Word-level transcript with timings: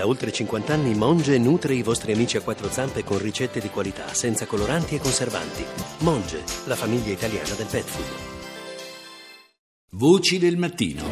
Da 0.00 0.06
oltre 0.06 0.32
50 0.32 0.72
anni 0.72 0.94
Monge 0.94 1.36
nutre 1.36 1.74
i 1.74 1.82
vostri 1.82 2.12
amici 2.12 2.38
a 2.38 2.40
quattro 2.40 2.70
zampe 2.70 3.04
con 3.04 3.18
ricette 3.18 3.60
di 3.60 3.68
qualità, 3.68 4.14
senza 4.14 4.46
coloranti 4.46 4.94
e 4.94 4.98
conservanti. 4.98 5.62
Monge, 5.98 6.42
la 6.64 6.74
famiglia 6.74 7.12
italiana 7.12 7.52
del 7.52 7.66
pet 7.66 7.84
food. 7.84 8.06
Voci 9.90 10.38
del 10.38 10.56
mattino. 10.56 11.02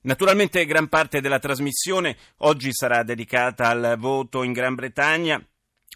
Naturalmente 0.00 0.64
gran 0.64 0.88
parte 0.88 1.20
della 1.20 1.38
trasmissione 1.38 2.16
oggi 2.38 2.72
sarà 2.72 3.02
dedicata 3.02 3.68
al 3.68 3.96
voto 3.98 4.42
in 4.42 4.52
Gran 4.52 4.74
Bretagna 4.74 5.46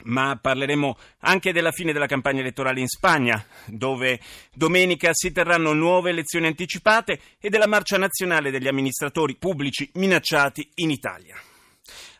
ma 0.04 0.38
parleremo 0.40 0.96
anche 1.20 1.52
della 1.52 1.72
fine 1.72 1.92
della 1.92 2.06
campagna 2.06 2.40
elettorale 2.40 2.80
in 2.80 2.88
Spagna, 2.88 3.44
dove 3.66 4.20
domenica 4.52 5.10
si 5.12 5.32
terranno 5.32 5.72
nuove 5.72 6.10
elezioni 6.10 6.46
anticipate 6.46 7.20
e 7.40 7.48
della 7.48 7.66
marcia 7.66 7.98
nazionale 7.98 8.50
degli 8.50 8.68
amministratori 8.68 9.36
pubblici 9.36 9.90
minacciati 9.94 10.68
in 10.76 10.90
Italia. 10.90 11.36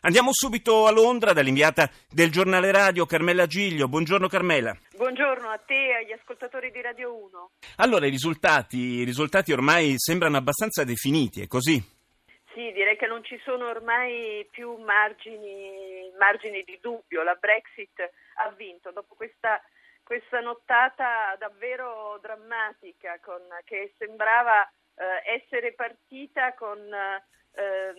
Andiamo 0.01 0.31
subito 0.33 0.87
a 0.87 0.91
Londra 0.91 1.31
dall'inviata 1.31 1.89
del 2.09 2.31
giornale 2.31 2.71
radio 2.71 3.05
Carmela 3.05 3.45
Giglio. 3.45 3.87
Buongiorno 3.87 4.27
Carmela. 4.27 4.75
Buongiorno 4.95 5.47
a 5.47 5.59
te 5.63 5.75
e 5.75 5.93
agli 6.03 6.11
ascoltatori 6.11 6.71
di 6.71 6.81
Radio 6.81 7.15
1. 7.15 7.49
Allora, 7.77 8.07
i 8.07 8.09
risultati, 8.09 8.77
i 8.77 9.03
risultati 9.03 9.51
ormai 9.51 9.93
sembrano 9.97 10.37
abbastanza 10.37 10.83
definiti, 10.83 11.41
è 11.41 11.47
così? 11.47 11.81
Sì, 12.53 12.71
direi 12.73 12.97
che 12.97 13.07
non 13.07 13.23
ci 13.23 13.39
sono 13.45 13.67
ormai 13.69 14.45
più 14.51 14.75
margini, 14.75 16.11
margini 16.19 16.63
di 16.63 16.77
dubbio. 16.81 17.23
La 17.23 17.35
Brexit 17.35 17.99
ha 18.35 18.49
vinto 18.51 18.91
dopo 18.91 19.15
questa, 19.15 19.61
questa 20.03 20.41
nottata 20.41 21.35
davvero 21.37 22.17
drammatica 22.21 23.19
con, 23.21 23.41
che 23.63 23.93
sembrava 23.97 24.69
eh, 24.95 25.35
essere 25.35 25.71
partita 25.73 26.53
con 26.53 26.77
eh, 27.53 27.93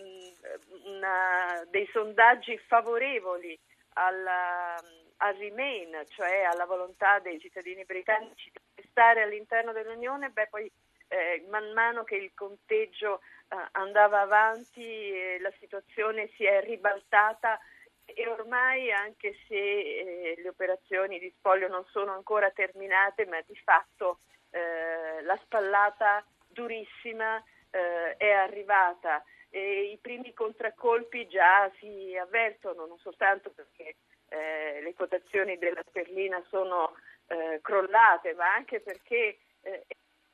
una, 0.85 1.63
dei 1.69 1.89
sondaggi 1.91 2.55
favorevoli 2.67 3.59
alla, 3.93 4.75
al 5.17 5.35
Remain, 5.35 6.03
cioè 6.09 6.43
alla 6.43 6.65
volontà 6.65 7.17
dei 7.19 7.39
cittadini 7.39 7.85
britannici 7.85 8.51
di 8.75 8.85
stare 8.87 9.23
all'interno 9.23 9.71
dell'Unione, 9.71 10.29
beh 10.29 10.47
poi 10.47 10.71
eh, 11.13 11.45
man 11.49 11.71
mano 11.73 12.03
che 12.03 12.15
il 12.15 12.31
conteggio 12.33 13.21
eh, 13.47 13.55
andava 13.73 14.21
avanti 14.21 14.81
e 14.81 15.37
la 15.39 15.53
situazione 15.59 16.29
si 16.35 16.43
è 16.43 16.61
ribaltata 16.63 17.59
e 18.05 18.27
ormai 18.27 18.91
anche 18.91 19.35
se 19.47 19.55
eh, 19.55 20.35
le 20.37 20.49
operazioni 20.49 21.19
di 21.19 21.31
spoglio 21.37 21.67
non 21.67 21.85
sono 21.85 22.13
ancora 22.13 22.49
terminate, 22.49 23.25
ma 23.27 23.39
di 23.45 23.55
fatto 23.63 24.19
eh, 24.49 25.21
la 25.21 25.39
spallata 25.43 26.25
durissima 26.47 27.41
eh, 27.69 28.17
è 28.17 28.31
arrivata 28.31 29.23
e 29.49 29.91
i 29.91 29.97
primi 30.01 30.33
contraccolpi 30.33 31.27
già 31.27 31.71
si 31.77 32.17
avvertono, 32.19 32.87
non 32.87 32.97
soltanto 32.97 33.51
perché 33.51 33.97
eh, 34.29 34.81
le 34.81 34.93
quotazioni 34.95 35.59
della 35.59 35.83
sterlina 35.89 36.43
sono 36.49 36.95
eh, 37.27 37.59
crollate, 37.61 38.33
ma 38.33 38.51
anche 38.51 38.79
perché 38.81 39.37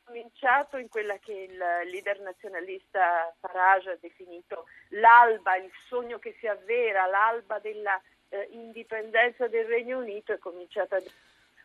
cominciato 0.10 0.78
in 0.78 0.90
quella 0.90 1.18
che 1.20 1.48
il 1.48 1.58
leader 1.90 2.20
nazionalista 2.22 3.32
Farage 3.40 3.92
ha 3.92 3.98
definito 4.02 4.66
l'alba, 4.90 5.56
il 5.56 5.72
sogno 5.88 6.18
che 6.18 6.36
si 6.40 6.48
avvera, 6.48 7.06
l'alba 7.06 7.60
della 7.60 8.02
eh, 8.30 8.48
indipendenza 8.52 9.48
del 9.48 9.66
Regno 9.66 10.00
Unito, 10.00 10.34
è 10.34 10.40
cominciata 10.40 11.00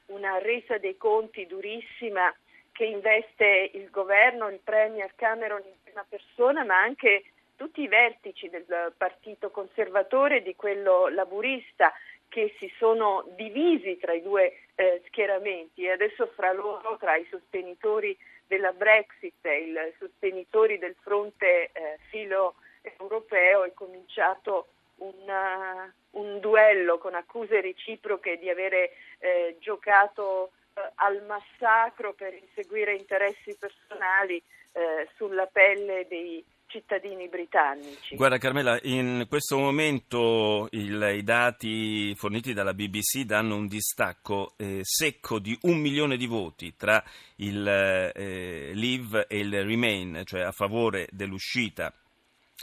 una 0.06 0.36
resa 0.38 0.76
dei 0.76 0.98
conti 0.98 1.46
durissima 1.46 2.34
che 2.72 2.84
investe 2.84 3.70
il 3.72 3.88
governo, 3.88 4.50
il 4.50 4.60
Premier 4.62 5.14
Cameron 5.14 5.62
in 5.64 5.82
prima 5.82 6.04
persona, 6.06 6.64
ma 6.64 6.78
anche 6.78 7.24
tutti 7.56 7.80
i 7.80 7.88
vertici 7.88 8.50
del 8.50 8.92
partito 8.94 9.50
conservatore 9.50 10.38
e 10.38 10.42
di 10.42 10.54
quello 10.54 11.08
laburista 11.08 11.94
che 12.28 12.54
si 12.58 12.70
sono 12.78 13.24
divisi 13.36 13.96
tra 13.96 14.12
i 14.12 14.20
due 14.20 14.58
eh, 14.74 15.00
schieramenti. 15.06 15.84
E 15.84 15.92
adesso 15.92 16.26
fra 16.34 16.52
loro, 16.52 16.96
tra 16.98 17.16
i 17.16 17.26
sostenitori 17.30 18.18
della 18.46 18.72
Brexit 18.72 19.44
i 19.44 19.74
sostenitori 19.98 20.78
del 20.78 20.96
fronte 21.00 21.70
eh, 21.72 21.98
filo 22.08 22.56
europeo 22.82 23.64
è 23.64 23.72
cominciato 23.72 24.68
una, 24.96 25.92
un 26.10 26.40
duello 26.40 26.98
con 26.98 27.14
accuse 27.14 27.60
reciproche 27.60 28.38
di 28.38 28.48
avere 28.48 28.92
eh, 29.18 29.56
giocato 29.60 30.52
eh, 30.74 30.80
al 30.96 31.22
massacro 31.24 32.12
per 32.12 32.34
inseguire 32.34 32.94
interessi 32.94 33.56
personali 33.58 34.42
eh, 34.72 35.08
sulla 35.16 35.46
pelle 35.46 36.06
dei 36.08 36.44
cittadini 36.74 37.28
britannici. 37.28 38.16
Guarda 38.16 38.36
Carmela, 38.38 38.80
in 38.82 39.26
questo 39.28 39.56
momento 39.56 40.66
il, 40.72 41.14
i 41.14 41.22
dati 41.22 42.12
forniti 42.16 42.52
dalla 42.52 42.74
BBC 42.74 43.20
danno 43.20 43.54
un 43.54 43.68
distacco 43.68 44.54
eh, 44.56 44.80
secco 44.82 45.38
di 45.38 45.56
un 45.62 45.78
milione 45.78 46.16
di 46.16 46.26
voti 46.26 46.74
tra 46.74 47.00
il 47.36 47.64
eh, 47.64 48.72
Leave 48.74 49.28
e 49.28 49.38
il 49.38 49.64
Remain, 49.64 50.22
cioè 50.24 50.40
a 50.40 50.50
favore 50.50 51.06
dell'uscita 51.12 51.94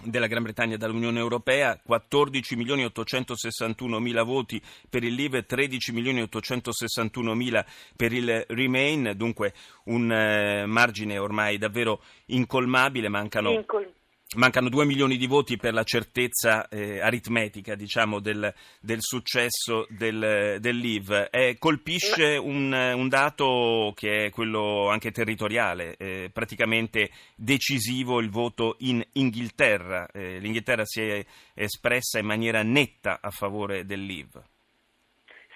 della 0.04 0.28
Gran 0.28 0.44
Bretagna 0.44 0.76
dall'Unione 0.76 1.20
Europea, 1.20 1.80
14 1.82 2.56
milioni 2.58 2.84
861 2.84 4.00
mila 4.00 4.24
voti 4.24 4.62
per 4.90 5.06
il 5.06 5.14
Leave, 5.14 5.46
13 5.46 5.94
milioni 5.94 6.22
861 6.22 7.34
mila 7.34 7.66
per 7.96 8.12
il 8.12 8.46
Remain, 8.50 9.14
dunque 9.16 9.54
un 9.86 10.12
eh, 10.12 10.66
margine 10.66 11.18
ormai 11.18 11.58
davvero 11.58 12.02
incolmabile, 12.26 13.08
mancano... 13.08 13.52
Incol- 13.52 14.00
Mancano 14.34 14.70
due 14.70 14.86
milioni 14.86 15.18
di 15.18 15.28
voti 15.28 15.58
per 15.58 15.74
la 15.74 15.84
certezza 15.84 16.70
eh, 16.70 17.02
aritmetica 17.02 17.76
diciamo, 17.76 18.22
del, 18.22 18.54
del, 18.80 19.02
successo 19.02 19.86
del, 19.90 20.56
del. 20.62 21.28
Eh, 21.30 21.58
colpisce 21.60 22.38
un, 22.38 22.72
un, 22.72 23.10
dato 23.10 23.92
che 23.94 24.28
è 24.28 24.30
quello 24.30 24.88
anche 24.88 25.12
territoriale, 25.12 25.98
eh, 25.98 26.30
praticamente 26.32 27.10
decisivo 27.36 28.22
il 28.22 28.30
voto 28.30 28.78
in 28.80 29.04
Inghilterra. 29.14 30.08
Eh, 30.14 30.40
L'Inghilterra 30.40 30.86
si 30.86 31.02
è 31.02 31.26
espressa 31.54 32.18
in 32.18 32.26
maniera 32.26 32.64
netta 32.64 33.20
a 33.22 33.32
favore 33.32 33.84
del 33.86 34.06
Leave. 34.06 34.42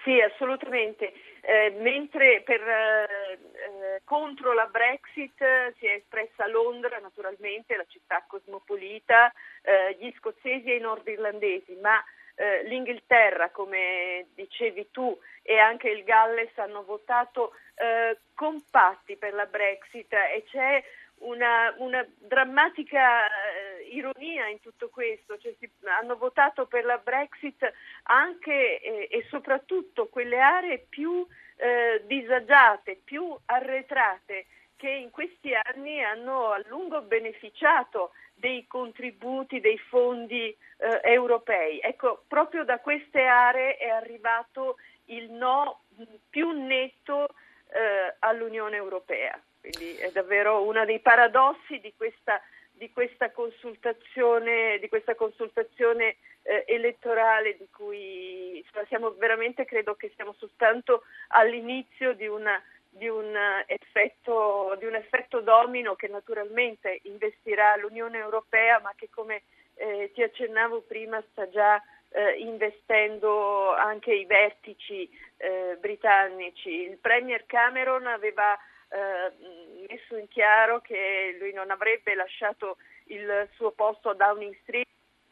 Sì, 0.04 0.20
assolutamente. 0.20 1.14
Eh, 1.48 1.70
mentre 1.78 2.42
per, 2.42 2.60
eh, 2.60 3.04
eh, 3.32 4.00
contro 4.02 4.52
la 4.52 4.66
Brexit 4.66 5.74
si 5.78 5.86
è 5.86 5.92
espressa 5.92 6.48
Londra, 6.48 6.98
naturalmente, 6.98 7.76
la 7.76 7.84
città 7.86 8.24
cosmopolita, 8.26 9.32
eh, 9.62 9.96
gli 9.96 10.12
scozzesi 10.18 10.72
e 10.72 10.74
i 10.74 10.80
nordirlandesi, 10.80 11.76
ma 11.76 12.02
eh, 12.34 12.64
l'Inghilterra, 12.64 13.50
come 13.50 14.26
dicevi 14.34 14.90
tu, 14.90 15.16
e 15.42 15.56
anche 15.58 15.88
il 15.88 16.02
Galles 16.02 16.50
hanno 16.58 16.82
votato 16.82 17.52
eh, 17.76 18.18
compatti 18.34 19.16
per 19.16 19.32
la 19.32 19.46
Brexit 19.46 20.12
e 20.12 20.42
c'è 20.50 20.82
una, 21.18 21.74
una 21.78 22.06
drammatica 22.18 23.26
eh, 23.26 23.88
ironia 23.90 24.48
in 24.48 24.60
tutto 24.60 24.88
questo, 24.88 25.38
cioè, 25.38 25.54
si, 25.58 25.70
hanno 25.84 26.16
votato 26.16 26.66
per 26.66 26.84
la 26.84 26.98
Brexit 26.98 27.72
anche 28.04 28.80
eh, 28.80 29.08
e 29.10 29.26
soprattutto 29.28 30.08
quelle 30.08 30.40
aree 30.40 30.86
più 30.88 31.26
eh, 31.56 32.02
disagiate, 32.06 33.00
più 33.02 33.36
arretrate 33.46 34.46
che 34.76 34.90
in 34.90 35.10
questi 35.10 35.54
anni 35.54 36.02
hanno 36.02 36.50
a 36.50 36.62
lungo 36.66 37.00
beneficiato 37.00 38.10
dei 38.34 38.66
contributi, 38.66 39.60
dei 39.60 39.78
fondi 39.78 40.48
eh, 40.48 41.00
europei. 41.02 41.80
Ecco, 41.80 42.24
proprio 42.28 42.64
da 42.64 42.78
queste 42.80 43.24
aree 43.24 43.76
è 43.78 43.88
arrivato 43.88 44.76
il 45.06 45.30
no 45.30 45.84
più 46.28 46.50
netto 46.50 47.28
eh, 47.70 48.16
all'Unione 48.18 48.76
Europea. 48.76 49.40
Quindi 49.76 49.96
è 49.96 50.10
davvero 50.10 50.62
uno 50.62 50.86
dei 50.86 51.00
paradossi 51.00 51.78
di 51.80 51.92
questa, 51.94 52.40
di 52.72 52.90
questa 52.92 53.30
consultazione, 53.30 54.78
di 54.78 54.88
questa 54.88 55.14
consultazione 55.14 56.16
eh, 56.42 56.64
elettorale 56.66 57.56
di 57.58 57.68
cui 57.70 58.64
siamo 58.88 59.10
veramente, 59.18 59.66
credo 59.66 59.94
che 59.94 60.12
siamo 60.14 60.34
soltanto 60.38 61.02
all'inizio 61.28 62.14
di, 62.14 62.26
una, 62.26 62.60
di, 62.88 63.06
un 63.06 63.36
effetto, 63.66 64.74
di 64.78 64.86
un 64.86 64.94
effetto 64.94 65.40
domino 65.40 65.94
che 65.94 66.08
naturalmente 66.08 67.00
investirà 67.02 67.76
l'Unione 67.76 68.16
Europea 68.16 68.80
ma 68.80 68.92
che 68.96 69.10
come 69.10 69.42
eh, 69.74 70.10
ti 70.14 70.22
accennavo 70.22 70.84
prima 70.88 71.22
sta 71.32 71.50
già 71.50 71.82
eh, 72.10 72.38
investendo 72.38 73.74
anche 73.74 74.14
i 74.14 74.24
vertici 74.24 75.06
eh, 75.36 75.76
britannici. 75.78 76.70
Il 76.70 76.96
Premier 76.96 77.44
Cameron 77.44 78.06
aveva 78.06 78.58
eh, 78.88 79.86
messo 79.88 80.16
in 80.16 80.28
chiaro 80.28 80.80
che 80.80 81.36
lui 81.38 81.52
non 81.52 81.70
avrebbe 81.70 82.14
lasciato 82.14 82.76
il 83.06 83.48
suo 83.54 83.70
posto 83.70 84.10
a 84.10 84.14
Downing 84.14 84.56
Street 84.62 84.86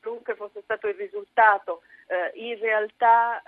qualunque 0.04 0.34
fosse 0.34 0.60
stato 0.62 0.86
il 0.88 0.94
risultato. 0.94 1.82
Eh, 2.06 2.32
in 2.34 2.58
realtà 2.60 3.42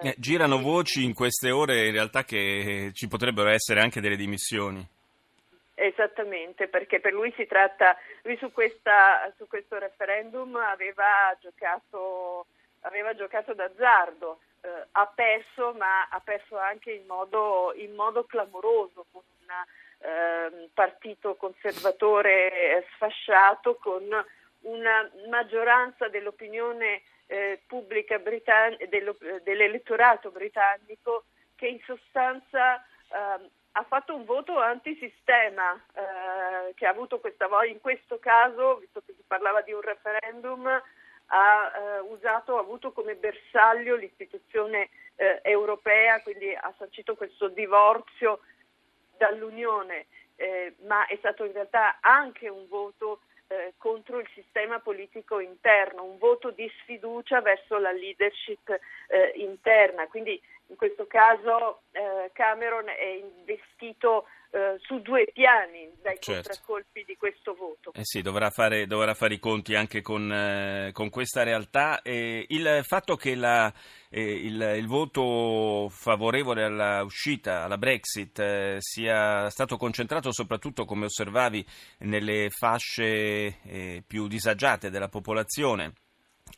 eh, 0.00 0.14
girano 0.18 0.60
voci 0.60 1.02
in 1.02 1.12
queste 1.12 1.50
ore 1.50 1.86
in 1.86 1.92
realtà 1.92 2.22
che 2.22 2.92
ci 2.94 3.08
potrebbero 3.08 3.48
essere 3.48 3.80
anche 3.80 4.00
delle 4.00 4.16
dimissioni. 4.16 4.86
Eh, 5.74 5.86
Esattamente, 5.88 6.68
perché 6.68 7.00
per 7.00 7.12
lui 7.12 7.32
si 7.36 7.46
tratta, 7.46 7.96
lui 8.22 8.36
su, 8.38 8.52
questa, 8.52 9.32
su 9.36 9.46
questo 9.46 9.78
referendum 9.78 10.54
aveva 10.56 11.36
giocato, 11.40 12.46
aveva 12.82 13.14
giocato 13.14 13.52
d'azzardo, 13.52 14.38
eh, 14.66 14.86
ha 14.92 15.06
perso 15.06 15.72
ma 15.74 16.08
ha 16.08 16.20
perso 16.20 16.58
anche 16.58 16.90
in 16.90 17.06
modo, 17.06 17.72
in 17.76 17.94
modo 17.94 18.24
clamoroso 18.24 19.06
con 19.12 19.22
un 19.40 19.54
eh, 19.98 20.68
partito 20.74 21.36
conservatore 21.36 22.84
sfasciato, 22.94 23.76
con 23.76 24.02
una 24.62 25.10
maggioranza 25.28 26.08
dell'opinione 26.08 27.02
eh, 27.26 27.62
pubblica 27.66 28.18
britann- 28.18 28.76
dell'elettorato 29.42 30.30
britannico 30.30 31.24
che 31.54 31.68
in 31.68 31.80
sostanza 31.84 32.76
eh, 32.82 33.50
ha 33.72 33.84
fatto 33.84 34.14
un 34.14 34.24
voto 34.24 34.58
antisistema 34.58 35.74
eh, 35.92 36.74
che 36.74 36.86
ha 36.86 36.90
avuto 36.90 37.20
questa 37.20 37.46
voglia, 37.46 37.70
in 37.70 37.80
questo 37.80 38.18
caso, 38.18 38.78
visto 38.78 39.02
che 39.04 39.12
si 39.14 39.22
parlava 39.26 39.60
di 39.60 39.72
un 39.72 39.82
referendum, 39.82 40.82
ha, 41.26 41.72
eh, 41.74 41.98
usato, 42.00 42.56
ha 42.56 42.60
avuto 42.60 42.92
come 42.92 43.14
bersaglio 43.14 43.96
l'istituzione 43.96 44.90
eh, 45.16 45.40
europea, 45.42 46.20
quindi 46.22 46.54
ha 46.54 46.72
sancito 46.78 47.16
questo 47.16 47.48
divorzio 47.48 48.40
dall'Unione, 49.16 50.06
eh, 50.36 50.74
ma 50.86 51.06
è 51.06 51.16
stato 51.16 51.44
in 51.44 51.52
realtà 51.52 51.98
anche 52.00 52.48
un 52.48 52.66
voto 52.68 53.20
eh, 53.48 53.74
contro 53.76 54.18
il 54.18 54.28
sistema 54.34 54.80
politico 54.80 55.40
interno, 55.40 56.04
un 56.04 56.18
voto 56.18 56.50
di 56.50 56.70
sfiducia 56.82 57.40
verso 57.40 57.78
la 57.78 57.92
leadership 57.92 58.68
eh, 59.08 59.32
interna. 59.36 60.06
Quindi 60.08 60.40
in 60.68 60.76
questo 60.76 61.06
caso 61.06 61.82
eh, 61.92 62.30
Cameron 62.32 62.88
è 62.88 63.04
investito 63.04 64.26
eh, 64.56 64.78
su 64.78 65.00
due 65.00 65.26
piani 65.34 65.92
dai 66.00 66.16
certo. 66.18 66.32
contraccolpi 66.32 67.04
di 67.06 67.14
questo 67.18 67.52
voto. 67.52 67.92
Eh 67.92 68.04
sì, 68.04 68.22
dovrà 68.22 68.48
fare, 68.48 68.86
dovrà 68.86 69.12
fare, 69.12 69.34
i 69.34 69.38
conti 69.38 69.74
anche 69.74 70.00
con, 70.00 70.32
eh, 70.32 70.92
con 70.92 71.10
questa 71.10 71.42
realtà. 71.42 72.00
il 72.04 72.80
fatto 72.82 73.16
che 73.16 73.34
la, 73.34 73.70
il, 74.10 74.74
il, 74.78 74.86
voto 74.86 75.88
favorevole 75.90 76.64
all'uscita, 76.64 77.64
alla 77.64 77.76
Brexit, 77.76 78.38
eh, 78.38 78.76
sia 78.78 79.50
stato 79.50 79.76
concentrato 79.76 80.32
soprattutto, 80.32 80.86
come 80.86 81.04
osservavi, 81.04 81.62
nelle 81.98 82.48
fasce 82.48 83.60
eh, 83.62 84.02
più 84.06 84.26
disagiate 84.26 84.88
della 84.88 85.08
popolazione 85.08 85.92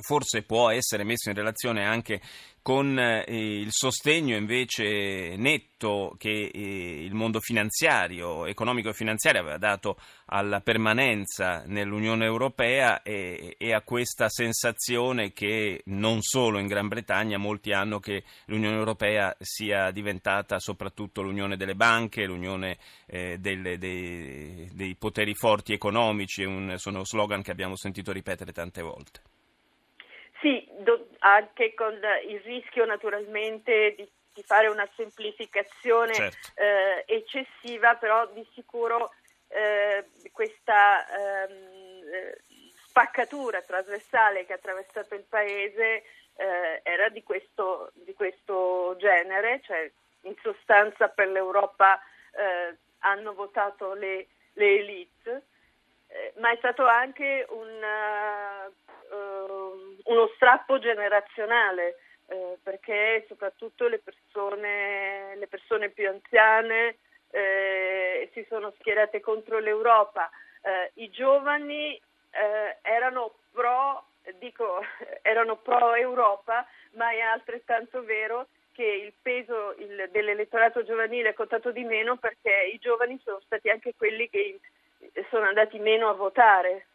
forse 0.00 0.42
può 0.42 0.70
essere 0.70 1.02
messo 1.02 1.28
in 1.28 1.34
relazione 1.34 1.84
anche 1.84 2.20
con 2.68 2.98
eh, 2.98 3.24
il 3.26 3.68
sostegno 3.70 4.36
invece 4.36 5.36
netto 5.36 6.14
che 6.18 6.50
eh, 6.52 7.02
il 7.02 7.14
mondo 7.14 7.40
finanziario, 7.40 8.44
economico 8.44 8.90
e 8.90 8.92
finanziario 8.92 9.40
aveva 9.40 9.56
dato 9.56 9.98
alla 10.26 10.60
permanenza 10.60 11.62
nell'Unione 11.64 12.26
Europea 12.26 13.02
e, 13.02 13.56
e, 13.56 13.72
a 13.72 13.80
questa 13.80 14.28
sensazione 14.28 15.32
che 15.32 15.80
non 15.86 16.20
solo 16.20 16.58
in 16.58 16.66
Gran 16.66 16.88
Bretagna 16.88 17.38
molti 17.38 17.72
hanno 17.72 18.00
che 18.00 18.24
l'Unione 18.46 18.76
Europea 18.76 19.34
sia 19.40 19.90
diventata 19.90 20.58
soprattutto 20.58 21.22
l'unione 21.22 21.56
delle 21.56 21.74
banche, 21.74 22.26
l'unione 22.26 22.76
eh, 23.06 23.38
delle, 23.38 23.78
dei, 23.78 24.68
dei, 24.74 24.94
poteri 24.96 25.34
forti 25.34 25.72
economici, 25.72 26.44
un, 26.44 26.74
sono 26.76 27.02
slogan 27.04 27.40
che 27.40 27.50
abbiamo 27.50 27.76
sentito 27.76 28.12
ripetere 28.12 28.52
tante 28.52 28.82
volte. 28.82 29.22
Anche 31.20 31.74
con 31.74 31.98
il 32.26 32.40
rischio 32.40 32.84
naturalmente 32.84 33.94
di, 33.96 34.08
di 34.32 34.42
fare 34.42 34.68
una 34.68 34.88
semplificazione 34.94 36.14
certo. 36.14 36.48
eh, 36.54 37.04
eccessiva, 37.06 37.96
però 37.96 38.26
di 38.26 38.46
sicuro 38.54 39.12
eh, 39.48 40.04
questa 40.32 41.06
ehm, 41.08 42.12
eh, 42.12 42.38
spaccatura 42.86 43.62
trasversale 43.62 44.44
che 44.44 44.52
ha 44.52 44.56
attraversato 44.56 45.14
il 45.14 45.24
Paese 45.28 46.04
eh, 46.36 46.80
era 46.82 47.08
di 47.08 47.22
questo, 47.22 47.90
di 47.94 48.14
questo, 48.14 48.96
genere, 48.98 49.60
cioè 49.64 49.90
in 50.22 50.34
sostanza 50.42 51.08
per 51.08 51.28
l'Europa 51.28 52.00
eh, 52.32 52.76
hanno 53.00 53.34
votato 53.34 53.94
le, 53.94 54.26
le 54.52 54.78
elite, 54.78 55.42
eh, 56.08 56.32
ma 56.36 56.50
è 56.52 56.56
stato 56.56 56.86
anche 56.86 57.46
un 57.50 57.84
uno 59.10 60.30
strappo 60.34 60.78
generazionale, 60.78 61.98
eh, 62.26 62.58
perché 62.62 63.24
soprattutto 63.28 63.86
le 63.88 63.98
persone, 63.98 65.36
le 65.36 65.46
persone 65.46 65.90
più 65.90 66.08
anziane 66.08 66.98
eh, 67.30 68.30
si 68.32 68.44
sono 68.48 68.72
schierate 68.78 69.20
contro 69.20 69.58
l'Europa. 69.58 70.30
Eh, 70.62 70.90
I 71.02 71.10
giovani 71.10 71.94
eh, 71.94 72.76
erano 72.82 73.34
pro, 73.52 74.04
dico, 74.38 74.80
erano 75.22 75.56
pro 75.56 75.94
Europa, 75.94 76.66
ma 76.92 77.10
è 77.10 77.20
altrettanto 77.20 78.02
vero 78.02 78.48
che 78.72 78.84
il 78.84 79.12
peso 79.20 79.74
il, 79.78 80.08
dell'elettorato 80.12 80.84
giovanile 80.84 81.30
è 81.30 81.34
contato 81.34 81.72
di 81.72 81.82
meno 81.82 82.16
perché 82.16 82.70
i 82.72 82.78
giovani 82.78 83.20
sono 83.24 83.40
stati 83.44 83.68
anche 83.70 83.94
quelli 83.96 84.30
che 84.30 84.60
sono 85.30 85.46
andati 85.46 85.78
meno 85.78 86.08
a 86.08 86.12
votare. 86.12 86.86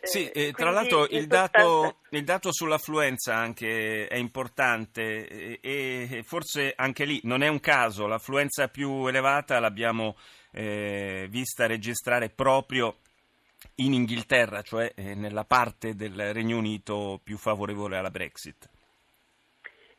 Sì, 0.00 0.28
eh, 0.30 0.52
tra 0.52 0.70
l'altro 0.70 1.06
il 1.08 1.26
dato, 1.26 1.98
il 2.10 2.24
dato, 2.24 2.52
sull'affluenza 2.52 3.34
anche 3.34 4.06
è 4.06 4.16
importante 4.16 5.26
e, 5.28 5.58
e, 5.60 6.22
forse 6.22 6.72
anche 6.76 7.04
lì 7.04 7.20
non 7.24 7.42
è 7.42 7.48
un 7.48 7.60
caso, 7.60 8.06
l'affluenza 8.06 8.68
più 8.68 9.06
elevata 9.06 9.58
l'abbiamo 9.58 10.16
eh, 10.52 11.26
vista 11.28 11.66
registrare 11.66 12.28
proprio 12.28 12.98
in 13.76 13.94
Inghilterra, 13.94 14.62
cioè 14.62 14.92
eh, 14.94 15.14
nella 15.14 15.44
parte 15.44 15.94
del 15.94 16.32
Regno 16.32 16.56
Unito 16.56 17.20
più 17.22 17.36
favorevole 17.36 17.96
alla 17.96 18.10
Brexit. 18.10 18.68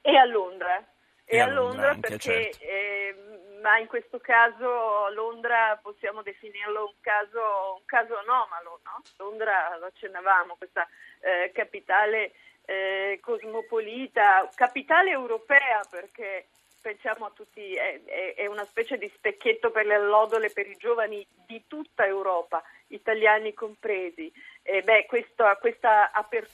E 0.01 0.15
a 0.15 0.25
Londra, 0.25 0.77
e, 1.25 1.35
e 1.35 1.39
a 1.39 1.47
Londra, 1.47 1.61
Londra 1.61 1.89
anche, 1.89 1.99
perché 1.99 2.19
certo 2.19 2.63
eh, 2.63 3.26
ma 3.67 3.79
in 3.79 3.87
questo 3.87 4.19
caso 4.19 5.09
Londra 5.09 5.77
possiamo 5.81 6.21
definirlo 6.21 6.85
un 6.85 6.93
caso, 7.01 7.75
un 7.77 7.85
caso 7.85 8.17
anomalo. 8.17 8.79
No? 8.85 9.01
Londra, 9.17 9.75
lo 9.77 9.87
accennavamo, 9.87 10.55
questa 10.55 10.87
eh, 11.19 11.51
capitale 11.53 12.31
eh, 12.63 13.19
cosmopolita, 13.21 14.49
capitale 14.55 15.11
europea 15.11 15.85
perché 15.89 16.47
pensiamo 16.79 17.25
a 17.25 17.31
tutti, 17.31 17.73
è, 17.75 17.99
è, 18.05 18.35
è, 18.35 18.45
una 18.45 18.63
specie 18.63 18.97
di 18.97 19.11
specchietto 19.13 19.69
per 19.69 19.85
le 19.85 19.95
allodole 19.95 20.49
per 20.49 20.65
i 20.65 20.77
giovani 20.77 21.27
di 21.45 21.63
tutta 21.67 22.05
Europa, 22.05 22.63
italiani 22.87 23.53
compresi. 23.53 24.31
E 24.63 24.81
beh, 24.81 25.07
questo, 25.07 25.43
questa, 25.59 26.09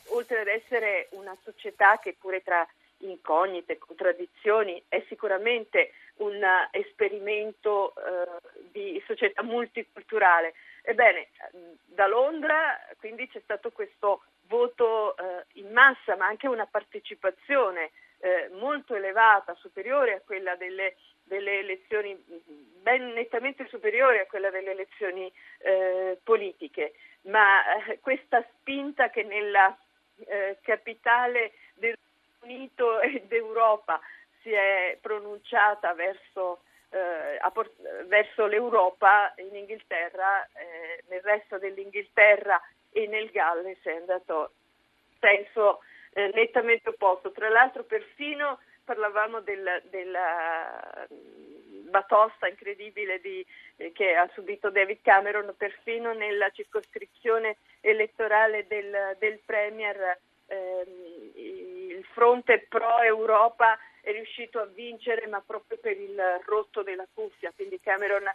oltre 0.08 0.40
ad 0.40 0.48
essere 0.48 1.10
una 1.12 1.38
società 1.44 2.00
che 2.00 2.16
pure 2.20 2.42
tra 2.42 2.68
incognite, 3.04 3.78
contraddizioni, 3.78 4.82
è 4.88 5.04
sicuramente 5.08 5.92
un 6.18 6.42
esperimento 6.72 7.94
eh, 7.96 8.62
di 8.72 9.02
società 9.06 9.44
multiculturale. 9.44 10.54
Ebbene, 10.84 11.30
da 11.86 12.08
Londra 12.08 12.80
quindi 13.00 13.28
c'è 13.28 13.40
stato 13.44 13.72
questo 13.72 14.24
voto 14.48 15.16
eh, 15.18 15.46
in 15.54 15.72
massa, 15.72 16.16
ma 16.16 16.28
anche 16.28 16.48
una 16.48 16.66
partecipazione 16.66 17.92
eh, 18.20 18.50
molto 18.54 18.96
elevata, 18.96 19.56
superiore 19.56 20.14
a 20.14 20.22
quella 20.22 20.56
delle, 20.56 20.96
delle, 21.24 21.60
elezioni, 21.60 22.16
ben 22.82 23.12
nettamente 23.14 23.68
superiore 23.68 24.22
a 24.22 24.26
quella 24.26 24.50
delle 24.50 24.72
elezioni 24.72 25.32
eh, 25.60 26.18
politiche. 26.24 26.94
Ma 27.24 27.86
eh, 27.86 28.00
questa 28.00 28.46
spinta 28.58 29.10
che 29.10 29.24
nella 29.24 29.78
eh, 30.26 30.58
capitale 30.62 31.54
del 31.76 31.98
Unito 32.44 33.00
e 33.00 33.24
d'Europa 33.28 34.00
si 34.44 34.52
è 34.52 34.98
pronunciata 35.02 35.94
verso, 35.94 36.62
eh, 36.90 37.40
verso 38.06 38.46
l'Europa 38.46 39.34
in 39.38 39.56
Inghilterra, 39.56 40.46
eh, 40.54 41.04
nel 41.08 41.22
resto 41.22 41.58
dell'Inghilterra 41.58 42.62
e 42.92 43.08
nel 43.08 43.32
Galles 43.32 43.82
è 43.82 43.96
andato 43.96 44.52
senso 45.20 45.80
eh, 46.12 46.30
nettamente 46.34 46.90
opposto. 46.90 47.32
Tra 47.32 47.50
l'altro 47.50 47.84
perfino 47.84 48.60
parlavamo 48.84 49.40
del, 49.40 49.82
della 49.90 51.08
batosta 51.90 52.48
incredibile 52.48 53.20
di, 53.22 53.46
eh, 53.78 53.92
che 53.92 54.16
ha 54.16 54.30
subito 54.34 54.70
David 54.70 55.00
Cameron 55.02 55.54
perfino 55.58 56.14
nella 56.14 56.50
circoscrizione 56.50 57.58
elettorale 57.82 58.68
del, 58.68 59.16
del 59.20 59.40
Premier 59.46 60.18
ehm, 60.48 61.32
il 61.36 62.06
fronte 62.12 62.66
pro-Europa 62.68 63.78
è 64.04 64.12
riuscito 64.12 64.60
a 64.60 64.66
vincere 64.66 65.28
ma 65.28 65.42
proprio 65.46 65.78
per 65.78 65.98
il 65.98 66.20
rotto 66.46 66.84
della 66.84 67.08
cuffia, 67.14 67.54
quindi 67.56 67.80
Cameron 67.80 68.28
ha, 68.28 68.34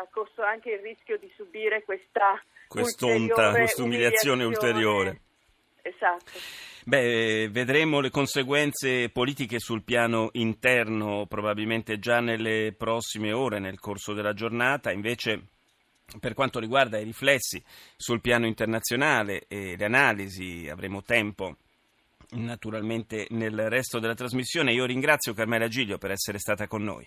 ha 0.00 0.08
corso 0.10 0.42
anche 0.42 0.72
il 0.72 0.80
rischio 0.80 1.16
di 1.16 1.30
subire 1.36 1.84
questa 1.84 2.42
quest'onta, 2.66 3.52
questa 3.52 3.84
umiliazione 3.84 4.42
ulteriore. 4.42 5.20
Esatto. 5.82 6.32
Beh, 6.84 7.48
vedremo 7.50 8.00
le 8.00 8.10
conseguenze 8.10 9.10
politiche 9.10 9.60
sul 9.60 9.84
piano 9.84 10.30
interno 10.32 11.26
probabilmente 11.26 12.00
già 12.00 12.18
nelle 12.18 12.74
prossime 12.76 13.32
ore, 13.32 13.60
nel 13.60 13.78
corso 13.78 14.12
della 14.12 14.34
giornata. 14.34 14.90
Invece 14.90 15.40
per 16.18 16.34
quanto 16.34 16.58
riguarda 16.58 16.98
i 16.98 17.04
riflessi 17.04 17.62
sul 17.96 18.20
piano 18.20 18.46
internazionale 18.46 19.44
e 19.46 19.76
le 19.76 19.84
analisi 19.84 20.68
avremo 20.68 21.02
tempo 21.02 21.56
naturalmente 22.32 23.26
nel 23.30 23.68
resto 23.68 23.98
della 23.98 24.14
trasmissione. 24.14 24.72
Io 24.72 24.84
ringrazio 24.84 25.34
Carmela 25.34 25.68
Giglio 25.68 25.98
per 25.98 26.10
essere 26.10 26.38
stata 26.38 26.66
con 26.66 26.82
noi. 26.82 27.06